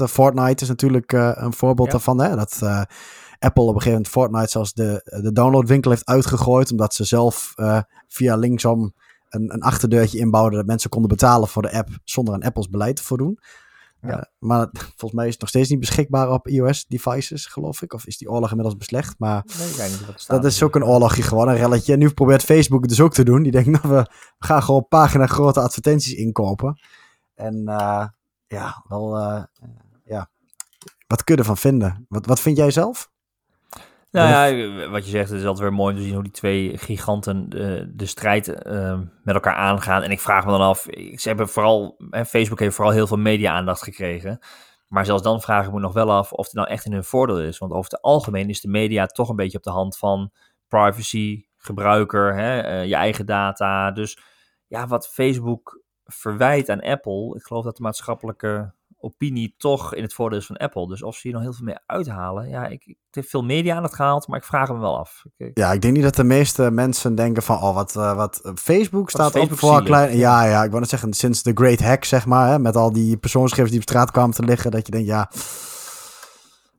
[0.00, 0.10] 20%.
[0.10, 1.92] Fortnite is natuurlijk een voorbeeld ja.
[1.92, 2.20] daarvan.
[2.20, 2.36] Hè?
[2.36, 2.60] Dat
[3.42, 6.70] Apple op een gegeven moment Fortnite zelfs de, de downloadwinkel heeft uitgegooid.
[6.70, 8.94] Omdat ze zelf uh, via linksom
[9.28, 10.58] een, een achterdeurtje inbouwden.
[10.58, 13.38] Dat mensen konden betalen voor de app zonder een Apples beleid te voldoen.
[14.00, 14.16] Ja.
[14.16, 17.92] Uh, maar volgens mij is het nog steeds niet beschikbaar op iOS-devices, geloof ik.
[17.92, 19.18] Of is die oorlog inmiddels beslecht.
[19.18, 21.92] Maar nee, niet dat is ook een oorlogje gewoon, een relletje.
[21.92, 23.42] En nu probeert Facebook het dus ook te doen.
[23.42, 24.06] Die denkt, nou, we,
[24.38, 26.80] gaan gewoon pagina grote advertenties inkopen.
[27.34, 28.06] En uh,
[28.46, 29.18] ja, wel,
[30.04, 30.30] ja,
[31.06, 32.06] wat kun je ervan vinden?
[32.08, 33.11] Wat, wat vind jij zelf?
[34.12, 36.32] Nou ja, wat je zegt, het is altijd weer mooi om te zien hoe die
[36.32, 40.02] twee giganten de, de strijd uh, met elkaar aangaan.
[40.02, 40.80] En ik vraag me dan af,
[41.14, 44.38] ze hebben vooral, Facebook heeft vooral heel veel media-aandacht gekregen.
[44.88, 47.04] Maar zelfs dan vraag ik me nog wel af of het nou echt in hun
[47.04, 47.58] voordeel is.
[47.58, 50.32] Want over het algemeen is de media toch een beetje op de hand van
[50.68, 53.90] privacy, gebruiker, hè, uh, je eigen data.
[53.90, 54.18] Dus
[54.66, 60.14] ja, wat Facebook verwijt aan Apple, ik geloof dat de maatschappelijke opinie toch in het
[60.14, 60.88] voordeel is van Apple.
[60.88, 62.48] Dus of ze hier nog heel veel mee uithalen.
[62.48, 65.24] Ja, ik, ik heb veel media aan het gehaald, maar ik vraag hem wel af.
[65.54, 69.10] ja, ik denk niet dat de meeste mensen denken van, oh, wat, uh, wat Facebook
[69.10, 70.16] staat op voor klein.
[70.16, 72.92] Ja, ja, ik wou net zeggen, sinds de Great Hack, zeg maar, hè, met al
[72.92, 75.30] die persoonsgegevens die op straat kwamen te liggen, dat je denkt, ja.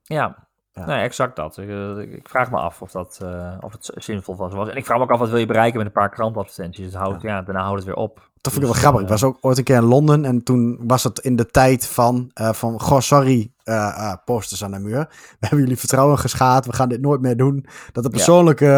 [0.04, 0.86] Ja, ja.
[0.86, 1.58] Nee, exact dat.
[1.58, 4.70] Ik, eh, ik, vraag me af of, dat, uh, of het zinvol was.
[4.70, 6.86] En ik vraag me ook af, wat wil je bereiken met een paar krantadvertenties?
[6.86, 7.30] Het houdt, ja.
[7.30, 7.42] ja.
[7.42, 8.32] daarna houdt het weer op.
[8.42, 9.02] Dat vind ik wel grappig.
[9.02, 11.88] Ik was ook ooit een keer in Londen en toen was het in de tijd
[11.88, 15.08] van, uh, van goh, sorry, uh, posters aan de muur.
[15.40, 17.66] We hebben jullie vertrouwen geschaad, we gaan dit nooit meer doen.
[17.92, 18.70] Dat de persoonlijke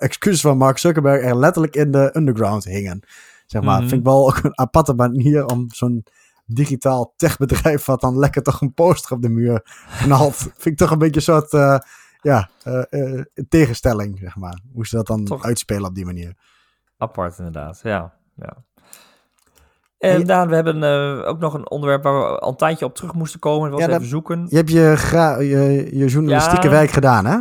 [0.00, 3.02] excuses van Mark Zuckerberg er letterlijk in de underground hingen.
[3.46, 3.88] Zeg maar, mm -hmm.
[3.88, 6.04] vind ik wel ook een aparte manier om zo'n
[6.44, 10.36] digitaal techbedrijf wat dan lekker toch een poster op de muur knalt.
[10.62, 11.78] vind ik toch een beetje een soort, uh,
[12.20, 12.48] ja,
[12.90, 14.60] uh, tegenstelling, zeg maar.
[14.72, 16.34] Hoe ze dat dan toch uitspelen op die manier.
[16.98, 18.12] Apart inderdaad, ja.
[18.34, 18.56] ja.
[19.98, 20.24] En ja.
[20.24, 23.40] Daan, we hebben ook nog een onderwerp waar we al een tijdje op terug moesten
[23.40, 23.70] komen.
[23.70, 24.46] Dat was ja, even zoeken.
[24.48, 27.38] Je hebt je, gra je, je journalistieke ja, werk gedaan, hè?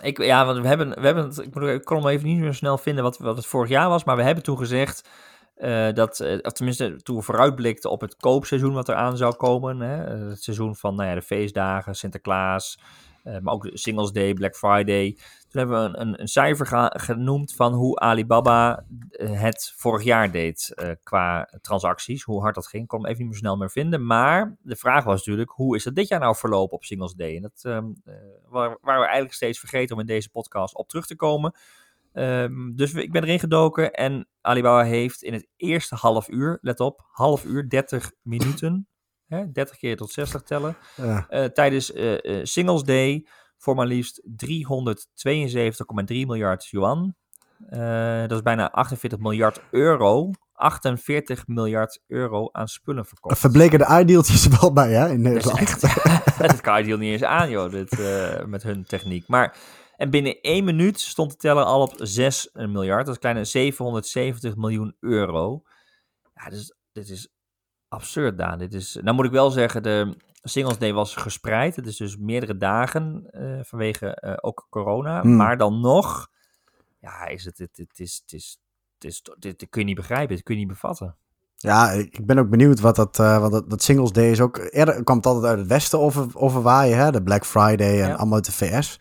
[0.00, 2.38] Ik, ja, want we hebben, we hebben het, ik, moet, ik kon hem even niet
[2.38, 5.08] meer snel vinden wat, wat het vorig jaar was, maar we hebben toen gezegd
[5.60, 9.80] uh, dat, uh, of tenminste, toen we vooruitblikten op het koopseizoen wat eraan zou komen.
[9.80, 9.96] Hè?
[10.28, 12.80] Het seizoen van nou ja, de feestdagen, Sinterklaas,
[13.22, 15.12] maar ook Singles Day, Black Friday.
[15.48, 18.84] Toen hebben we een, een, een cijfer genoemd van hoe Alibaba
[19.18, 22.22] het vorig jaar deed qua transacties.
[22.22, 24.06] Hoe hard dat ging, kon hem even niet meer snel meer vinden.
[24.06, 27.36] Maar de vraag was natuurlijk, hoe is het dit jaar nou verlopen op Singles Day?
[27.36, 27.62] En dat
[28.50, 31.54] waren we eigenlijk steeds vergeten om in deze podcast op terug te komen.
[32.12, 36.80] Um, dus ik ben erin gedoken en Alibaba heeft in het eerste half uur, let
[36.80, 38.88] op, half uur, 30 minuten,
[39.26, 41.26] hè, 30 keer tot 60 tellen, ja.
[41.30, 44.32] uh, tijdens uh, uh, Singles Day voor maar liefst 372,3
[46.06, 47.14] miljard yuan.
[48.26, 50.30] dat is bijna 48 miljard euro.
[50.52, 53.38] 48 miljard euro aan spullen verkocht.
[53.38, 55.80] Verbleken de idealtjes wel bij, hè, in Nederland.
[56.38, 57.98] Dat kan ideal niet eens aan, joh, dit,
[58.46, 59.28] met hun techniek.
[59.28, 59.56] Maar
[60.00, 63.06] en binnen één minuut stond de teller al op 6 miljard.
[63.06, 65.62] Dat is kleine 770 miljoen euro.
[66.34, 67.32] Ja, dus, dit is
[67.88, 68.58] absurd, Daan.
[68.58, 71.76] Dit is, nou moet ik wel zeggen, de Singles Day was gespreid.
[71.76, 75.20] Het is dus meerdere dagen uh, vanwege uh, ook corona.
[75.20, 75.36] Hmm.
[75.36, 76.28] Maar dan nog,
[76.98, 78.60] ja, is het, het, het, is, het, is,
[78.94, 81.16] het is, dit, dit kun je niet begrijpen, dit kun je niet bevatten.
[81.56, 84.58] Ja, ik ben ook benieuwd wat dat, uh, wat dat, dat, Singles Day is ook.
[84.58, 87.10] Eerder kwam het altijd uit het westen over, overwaaien, hè?
[87.10, 88.14] de Black Friday en ja.
[88.14, 88.98] allemaal uit de VS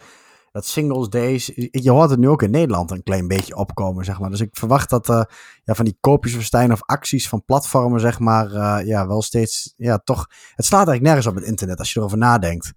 [0.60, 4.20] dat singles days, je hoort het nu ook in Nederland een klein beetje opkomen, zeg
[4.20, 4.30] maar.
[4.30, 5.22] Dus ik verwacht dat uh,
[5.64, 9.98] ja, van die koopjesverstijn of acties van platformen, zeg maar, uh, ja, wel steeds, ja,
[9.98, 12.74] toch, het slaat eigenlijk nergens op het internet als je erover nadenkt.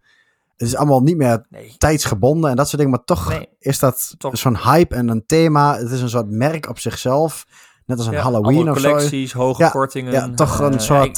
[0.56, 1.74] Het is allemaal niet meer nee.
[1.78, 5.76] tijdsgebonden en dat soort dingen, maar toch nee, is dat zo'n hype en een thema.
[5.76, 7.46] Het is een soort merk op zichzelf.
[7.86, 9.38] Net als een ja, Halloween of collecties, zo.
[9.38, 10.12] hoge ja, kortingen.
[10.12, 11.14] Ja, toch een uh, soort,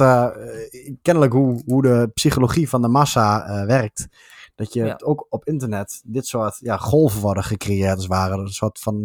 [1.02, 4.08] kennelijk hoe, hoe de psychologie van de massa werkt
[4.54, 8.36] Dat je ook op internet dit soort ja, golven worden gecreëerd als ware.
[8.36, 9.02] Een soort van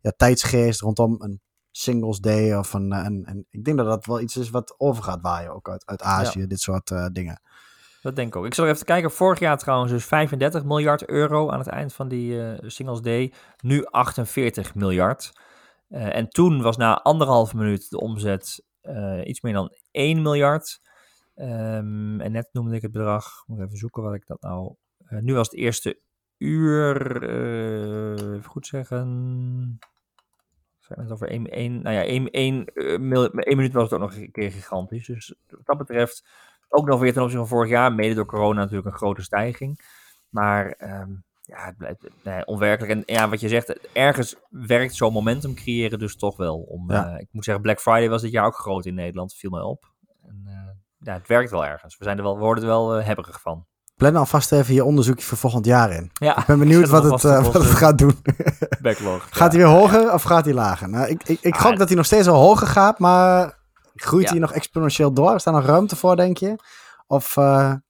[0.00, 4.20] ja, tijdsgeest rondom een Singles Day of een, een, een, Ik denk dat dat wel
[4.20, 7.40] iets is wat overgaat waaien ook uit, uit Azië, dit soort dingen.
[8.02, 8.46] Dat denk ik ook.
[8.46, 9.10] Ik zal even kijken.
[9.10, 13.32] Vorig jaar trouwens dus 35 miljard euro aan het eind van die Singles Day.
[13.60, 15.32] Nu 48 miljard.
[15.88, 18.64] Uh, en toen was na anderhalf minuut de omzet
[19.24, 20.80] iets meer dan 1 miljard.
[21.36, 23.44] Um, en net noemde ik het bedrag.
[23.46, 24.74] Moet even zoeken wat ik dat nou.
[25.08, 26.00] Uh, nu was het eerste
[26.38, 27.22] uur.
[28.34, 29.78] even goed zeggen.
[30.78, 34.16] Zijn het over 1, 1, nou ja, 1, 1, 1 minuut was het ook nog
[34.16, 35.06] een keer gigantisch.
[35.06, 36.24] Dus wat dat betreft
[36.68, 37.92] ook nog weer ten opzichte van vorig jaar.
[37.92, 39.80] Mede door corona natuurlijk een grote stijging.
[40.28, 42.92] Maar um, ja, het blijft nee, onwerkelijk.
[42.92, 46.58] En ja, wat je zegt, ergens werkt zo'n momentum creëren dus toch wel.
[46.58, 47.14] Om, ja.
[47.14, 49.62] uh, ik moet zeggen, Black Friday was dit jaar ook groot in Nederland, viel mij
[49.62, 49.92] op.
[50.22, 50.68] En, uh,
[51.04, 51.96] ja, het werkt wel ergens.
[51.98, 53.66] We, zijn er wel, we worden er wel uh, hebberig van.
[53.94, 56.10] Plan alvast even je onderzoekje voor volgend jaar in.
[56.14, 58.22] Ja, ik ben benieuwd wat het, wat het gaat doen.
[58.82, 59.26] Backlog.
[59.30, 60.88] gaat hij weer hoger of gaat hij lager?
[60.88, 63.58] Nou, ik ik, ik ah, gok dat hij nog steeds wel hoger gaat, maar
[63.94, 65.34] groeit hij nog exponentieel door?
[65.34, 66.56] Is daar nog ruimte voor, denk je?
[67.06, 67.34] Of...
[67.34, 67.82] ja,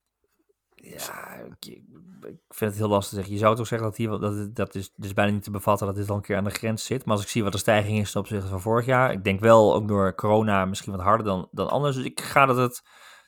[2.54, 3.34] ik vind het heel lastig te zeggen.
[3.34, 5.96] Je zou toch zeggen dat hier dat, dat is, dus bijna niet te bevatten dat
[5.96, 7.04] dit al een keer aan de grens zit.
[7.04, 9.40] Maar als ik zie wat de stijging is ten opzichte van vorig jaar, ik denk
[9.40, 11.96] wel ook door corona misschien wat harder dan, dan anders.
[11.96, 12.82] Dus ik ga dat het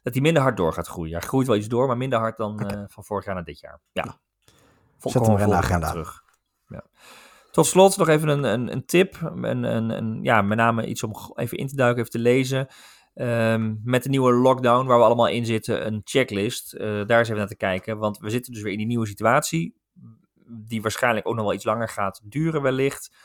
[0.06, 1.12] dat die minder hard door gaat groeien.
[1.12, 2.78] Hij groeit wel iets door, maar minder hard dan okay.
[2.78, 3.80] uh, van vorig jaar naar dit jaar.
[3.92, 4.18] Ja.
[5.00, 5.90] Hem in de agenda.
[5.90, 6.22] Terug.
[6.66, 6.84] Ja.
[7.50, 9.20] Tot slot nog even een, een, een tip.
[9.20, 12.68] Een, een, een, ja, met name iets om even in te duiken, even te lezen.
[13.14, 16.74] Um, met de nieuwe lockdown waar we allemaal in zitten, een checklist.
[16.74, 19.06] Uh, daar eens even naar te kijken, want we zitten dus weer in die nieuwe
[19.06, 19.76] situatie.
[20.46, 23.16] Die waarschijnlijk ook nog wel iets langer gaat duren wellicht.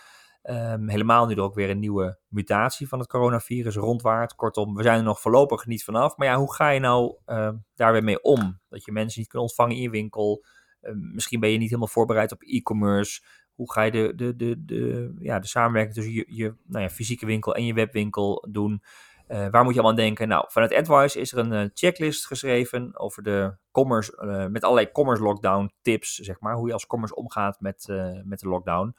[0.44, 4.36] Um, helemaal nu er ook weer een nieuwe mutatie van het coronavirus rondwaart.
[4.36, 6.18] Kortom, we zijn er nog voorlopig niet vanaf.
[6.18, 8.60] Maar ja, hoe ga je nou uh, daar weer mee om?
[8.70, 10.46] Dat je mensen niet kunt ontvangen in je winkel.
[10.82, 13.22] Uh, misschien ben je niet helemaal voorbereid op e-commerce.
[13.54, 16.90] Hoe ga je de, de, de, de, ja, de samenwerking tussen je, je nou ja,
[16.90, 18.84] fysieke winkel en je webwinkel doen?
[19.28, 20.28] Uh, waar moet je allemaal aan denken?
[20.28, 24.92] Nou, vanuit AdWise is er een uh, checklist geschreven over de commerce, uh, met allerlei
[24.92, 26.56] commerce lockdown tips, zeg maar.
[26.56, 27.86] Hoe je als commerce omgaat met,
[28.24, 28.96] met de lockdown.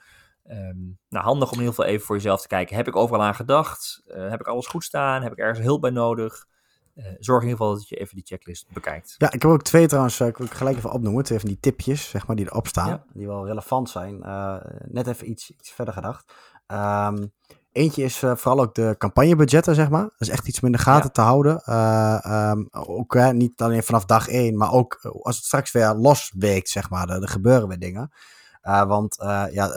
[0.50, 2.76] Um, nou, handig om in ieder geval even voor jezelf te kijken.
[2.76, 4.02] Heb ik overal aan gedacht?
[4.06, 5.22] heb ik alles goed staan?
[5.22, 6.46] Heb ik ergens hulp bij nodig?
[7.18, 9.14] zorg in ieder geval dat je even die checklist bekijkt.
[9.18, 11.24] Ja, ik heb ook twee trouwens, ik wil ik gelijk even opnoemen.
[11.24, 12.88] Twee van die tipjes, zeg maar, die erop staan.
[12.88, 13.04] Ja.
[13.12, 14.18] Die wel relevant zijn.
[14.88, 16.32] net even iets, iets verder gedacht.
[16.66, 17.32] Um,
[17.72, 20.02] Eentje is vooral ook de campagnebudgetten, zeg maar.
[20.02, 21.10] Dat is echt iets om in de gaten ja.
[21.10, 21.74] te houden.
[22.50, 26.68] Um, ook uh, niet alleen vanaf dag één, maar ook als het straks weer losweekt,
[26.68, 27.08] zeg maar.
[27.08, 28.12] Er gebeuren weer dingen.
[28.62, 29.16] Want
[29.52, 29.68] ja,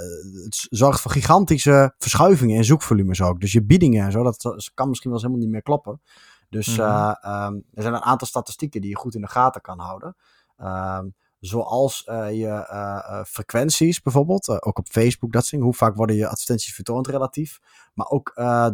[0.43, 3.39] het zorgt voor gigantische verschuivingen in zoekvolumes ook.
[3.39, 6.01] Dus je biedingen en zo, dat kan misschien wel eens helemaal niet meer kloppen.
[6.49, 7.15] Dus mm -hmm.
[7.45, 10.15] um, er zijn een aantal statistieken die je goed in de gaten kan houden.
[10.57, 16.15] Um, Zoals uh, je uh, frequenties bijvoorbeeld, ook op Facebook, dat soort Hoe vaak worden
[16.15, 17.59] je advertenties vertoond relatief.
[17.93, 18.31] Maar ook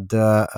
[0.08, 0.50] de,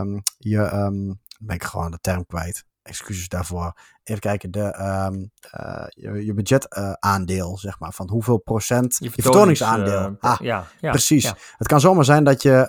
[0.00, 2.64] um, je, um, ben ik gewoon de term kwijt.
[2.82, 3.72] Excuses daarvoor.
[4.04, 4.64] Even kijken, de,
[5.10, 7.92] um, uh, je, je budgetaandeel, uh, zeg maar.
[7.92, 8.96] Van hoeveel procent.
[8.98, 10.00] Je, je vertoningsaandeel.
[10.00, 11.22] Uh, ah, ja, ja, precies.
[11.22, 11.36] Ja.
[11.56, 12.66] Het kan zomaar zijn dat, je,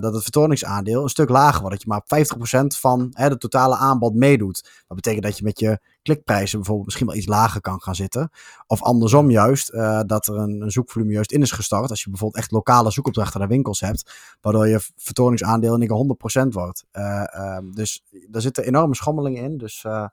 [0.00, 1.84] dat het vertoningsaandeel een stuk lager wordt.
[1.84, 4.62] Dat je maar 50% van het totale aanbod meedoet.
[4.86, 8.30] Dat betekent dat je met je klikprijzen bijvoorbeeld misschien wel iets lager kan gaan zitten.
[8.66, 9.72] Of andersom juist,
[10.06, 11.90] dat er een, een, zoekvolume juist in is gestart.
[11.90, 16.42] Als je bijvoorbeeld echt lokale zoekopdrachten naar winkels hebt, waardoor je vertoningsaandeel in één keer
[16.44, 16.84] 100% wordt.
[16.92, 19.58] Uh, dus daar zitten enorme schommelingen in.
[19.58, 20.06] Dus eh,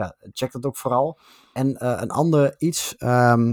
[0.00, 1.18] ja, check dat ook vooral.
[1.52, 2.94] En eh, een ander iets.
[2.98, 3.52] Um,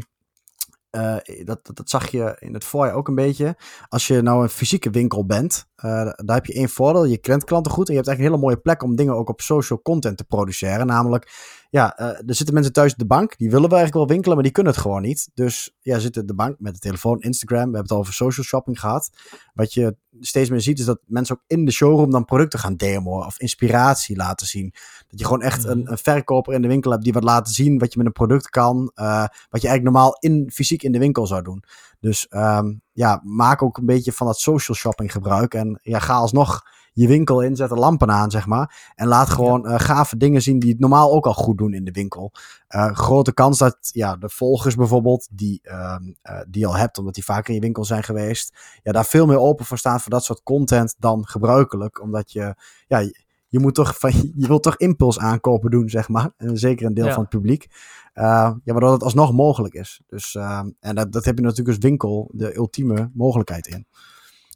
[0.91, 3.55] uh, dat, dat, zag je in het voorjaar ook een beetje.
[3.89, 5.83] Als je nou een fysieke winkel bent, uh,
[6.15, 7.05] daar heb je één voordeel.
[7.05, 9.29] Je kent klanten goed en je hebt echt een hele mooie plek om dingen ook
[9.29, 10.87] op social content te produceren.
[10.87, 11.31] Namelijk,
[11.69, 14.53] ja, er zitten mensen thuis de bank, die willen wel eigenlijk wel winkelen, maar die
[14.53, 15.29] kunnen het gewoon niet.
[15.33, 18.45] Dus ja, zitten de bank met de telefoon, Instagram, we hebben het al over social
[18.45, 19.09] shopping gehad.
[19.53, 22.75] Wat je steeds meer ziet is dat mensen ook in de showroom dan producten gaan
[22.75, 24.73] demoen of inspiratie laten zien.
[25.07, 25.91] Dat je gewoon echt een, mhm.
[25.91, 28.49] een, verkoper in de winkel hebt die wat laten zien wat je met een product
[28.49, 31.63] kan, uh, wat je eigenlijk normaal in, fysiek in de winkel zou doen.
[31.99, 36.13] Dus um, ja, maak ook een beetje van dat social shopping gebruik en ja, ga
[36.13, 36.61] alsnog
[36.97, 38.91] je winkel in, zet er lampen aan, zeg maar.
[38.95, 39.69] En laat gewoon ja.
[39.69, 42.31] uh, gave dingen zien die het normaal ook al goed doen in de winkel.
[42.69, 45.95] Uh, grote kans dat ja, de volgers bijvoorbeeld, die, uh,
[46.47, 49.25] die je al hebt, omdat die vaker in je winkel zijn geweest, ja, daar veel
[49.25, 52.01] meer open voor staan voor dat soort content dan gebruikelijk.
[52.01, 52.55] Omdat je,
[52.87, 52.99] ja,
[53.47, 56.31] je, moet toch van, je wilt toch impuls aankopen doen, zeg maar.
[56.37, 57.13] En zeker een deel ja.
[57.13, 57.67] van het publiek.
[58.13, 60.01] Ja, waardoor het alsnog mogelijk is.
[60.07, 63.87] Dus, uh, en dat, dat heb je natuurlijk als winkel de ultieme mogelijkheid in.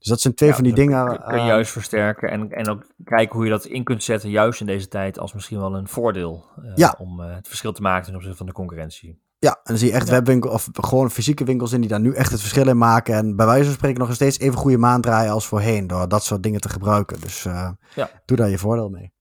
[0.02, 1.06] Dus dat zijn twee ja, van die dingen.
[1.06, 4.30] Kun je uh, juist versterken en, en ook kijken hoe je dat in kunt zetten,
[4.30, 6.46] juist in deze tijd, als misschien wel een voordeel.
[6.64, 6.96] Uh, ja.
[6.98, 9.22] Om uh, het verschil te maken ten opzichte van de concurrentie.
[9.40, 12.14] Ja, en dan zie je echt webwinkels of gewoon fysieke winkels in die daar nu
[12.14, 13.16] echt het verschil in maken.
[13.16, 15.88] En bij wijze van spreken nog steeds even goede maand draaien als voorheen.
[15.88, 17.22] Door dat soort dingen te gebruiken.
[17.22, 18.10] Dus uh, ja.
[18.26, 19.14] doe daar je voordeel mee.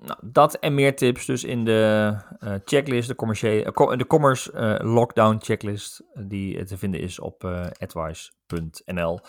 [0.00, 4.78] Nou, dat en meer tips dus in de uh, checklist, de, commerciële, uh, de commerce
[4.82, 7.44] lockdown checklist, die te vinden is op
[7.78, 9.20] advice.nl.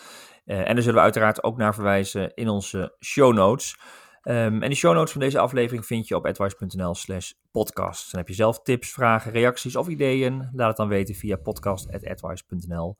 [0.44, 3.76] en daar zullen we uiteraard ook naar verwijzen in onze show notes.
[4.26, 8.10] Um, en de show notes van deze aflevering vind je op advice.nl slash podcast.
[8.10, 10.48] Dan heb je zelf tips, vragen, reacties of ideeën.
[10.52, 12.96] Laat het dan weten via podcast.advice.nl.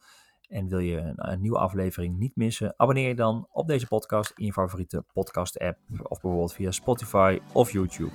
[0.49, 4.33] En wil je een, een, nieuwe aflevering niet missen, abonneer je dan op deze podcast
[4.35, 5.79] in je favoriete podcast app.
[6.03, 8.13] Of bijvoorbeeld via Spotify of YouTube.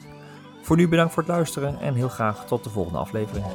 [0.62, 3.46] Voor nu bedankt voor het luisteren en heel graag tot de volgende aflevering.